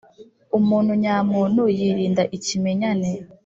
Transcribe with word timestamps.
Umuntu 0.57 0.91
nyamuntu 1.03 1.61
yirinda 1.77 2.23
ikimenyane. 2.37 3.09